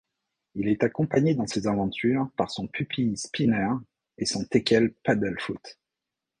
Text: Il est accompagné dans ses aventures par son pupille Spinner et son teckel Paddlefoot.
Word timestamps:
Il 0.55 0.67
est 0.67 0.83
accompagné 0.83 1.35
dans 1.35 1.45
ses 1.45 1.67
aventures 1.67 2.27
par 2.35 2.49
son 2.49 2.65
pupille 2.67 3.15
Spinner 3.17 3.69
et 4.17 4.25
son 4.25 4.43
teckel 4.45 4.93
Paddlefoot. 5.03 5.77